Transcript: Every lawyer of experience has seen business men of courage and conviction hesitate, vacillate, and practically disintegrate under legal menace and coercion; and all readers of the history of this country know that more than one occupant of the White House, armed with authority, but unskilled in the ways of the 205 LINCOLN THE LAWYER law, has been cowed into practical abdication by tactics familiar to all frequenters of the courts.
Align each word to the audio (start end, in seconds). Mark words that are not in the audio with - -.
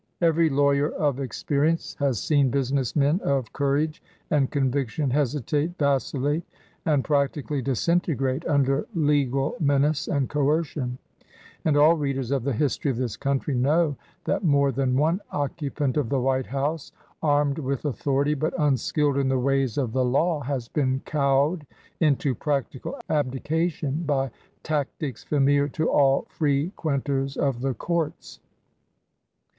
Every 0.19 0.49
lawyer 0.49 0.89
of 0.89 1.19
experience 1.19 1.95
has 1.99 2.19
seen 2.19 2.49
business 2.49 2.95
men 2.95 3.19
of 3.21 3.53
courage 3.53 4.01
and 4.31 4.49
conviction 4.49 5.11
hesitate, 5.11 5.77
vacillate, 5.77 6.43
and 6.87 7.03
practically 7.03 7.61
disintegrate 7.61 8.43
under 8.47 8.87
legal 8.95 9.55
menace 9.59 10.07
and 10.07 10.27
coercion; 10.27 10.97
and 11.63 11.77
all 11.77 11.93
readers 11.97 12.31
of 12.31 12.43
the 12.45 12.53
history 12.53 12.89
of 12.89 12.97
this 12.97 13.15
country 13.15 13.53
know 13.53 13.95
that 14.25 14.43
more 14.43 14.71
than 14.71 14.97
one 14.97 15.21
occupant 15.29 15.95
of 15.97 16.09
the 16.09 16.19
White 16.19 16.47
House, 16.47 16.91
armed 17.21 17.59
with 17.59 17.85
authority, 17.85 18.33
but 18.33 18.55
unskilled 18.57 19.17
in 19.19 19.29
the 19.29 19.37
ways 19.37 19.77
of 19.77 19.93
the 19.93 20.01
205 20.01 20.03
LINCOLN 20.03 20.13
THE 20.13 20.17
LAWYER 20.17 20.39
law, 20.39 20.41
has 20.41 20.67
been 20.67 20.99
cowed 21.05 21.67
into 21.99 22.33
practical 22.33 22.97
abdication 23.07 24.01
by 24.07 24.31
tactics 24.63 25.23
familiar 25.23 25.67
to 25.67 25.91
all 25.91 26.25
frequenters 26.27 27.37
of 27.37 27.61
the 27.61 27.75
courts. 27.75 28.39